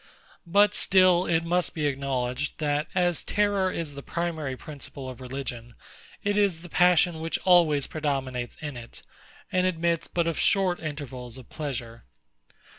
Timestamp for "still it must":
0.73-1.75